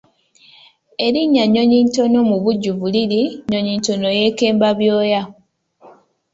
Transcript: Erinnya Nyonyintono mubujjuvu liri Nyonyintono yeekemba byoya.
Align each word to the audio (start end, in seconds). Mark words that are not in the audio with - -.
Erinnya 1.05 1.43
Nyonyintono 1.53 2.17
mubujjuvu 2.29 2.85
liri 2.93 3.21
Nyonyintono 3.51 4.07
yeekemba 4.17 4.69
byoya. 4.79 5.21